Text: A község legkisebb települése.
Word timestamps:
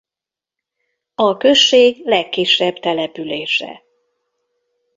A 1.15 1.37
község 1.37 2.01
legkisebb 2.05 2.79
települése. 2.79 3.81